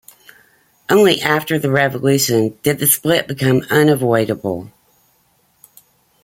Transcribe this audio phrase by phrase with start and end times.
[0.89, 4.71] Only after the revolution did the split become unavoidable.